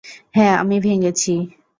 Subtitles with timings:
[0.35, 1.33] হ্যাঁ আমি ভেঙেছি।